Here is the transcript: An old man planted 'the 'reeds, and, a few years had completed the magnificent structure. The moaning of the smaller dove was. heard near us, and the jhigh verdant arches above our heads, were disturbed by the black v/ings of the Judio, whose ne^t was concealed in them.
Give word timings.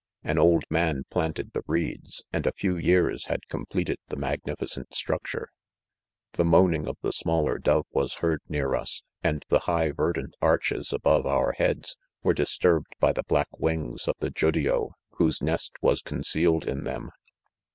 An 0.23 0.39
old 0.39 0.63
man 0.67 1.03
planted 1.11 1.53
'the 1.53 1.61
'reeds, 1.67 2.23
and, 2.33 2.47
a 2.47 2.51
few 2.53 2.75
years 2.75 3.25
had 3.25 3.47
completed 3.49 3.99
the 4.07 4.15
magnificent 4.15 4.95
structure. 4.95 5.49
The 6.33 6.43
moaning 6.43 6.87
of 6.87 6.97
the 7.03 7.11
smaller 7.11 7.59
dove 7.59 7.85
was. 7.91 8.15
heard 8.15 8.41
near 8.49 8.73
us, 8.73 9.03
and 9.21 9.45
the 9.49 9.59
jhigh 9.59 9.95
verdant 9.95 10.33
arches 10.41 10.91
above 10.91 11.27
our 11.27 11.51
heads, 11.51 11.97
were 12.23 12.33
disturbed 12.33 12.95
by 12.99 13.13
the 13.13 13.21
black 13.25 13.49
v/ings 13.59 14.07
of 14.07 14.15
the 14.17 14.31
Judio, 14.31 14.93
whose 15.17 15.37
ne^t 15.37 15.69
was 15.83 16.01
concealed 16.01 16.65
in 16.65 16.83
them. 16.83 17.11